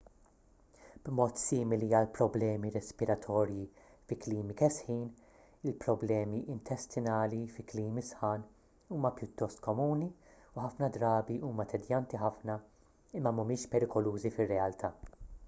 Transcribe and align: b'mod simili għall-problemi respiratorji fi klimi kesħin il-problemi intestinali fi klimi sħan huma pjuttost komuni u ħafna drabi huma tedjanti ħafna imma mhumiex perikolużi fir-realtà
b'mod 1.07 1.35
simili 1.39 1.87
għall-problemi 1.97 2.69
respiratorji 2.77 3.65
fi 4.11 4.15
klimi 4.23 4.55
kesħin 4.61 5.03
il-problemi 5.71 6.39
intestinali 6.55 7.41
fi 7.57 7.65
klimi 7.73 8.03
sħan 8.07 8.45
huma 8.95 9.11
pjuttost 9.19 9.61
komuni 9.69 10.07
u 10.37 10.63
ħafna 10.65 10.89
drabi 10.97 11.37
huma 11.51 11.67
tedjanti 11.75 12.23
ħafna 12.23 12.57
imma 13.21 13.35
mhumiex 13.41 13.71
perikolużi 13.75 14.33
fir-realtà 14.39 14.91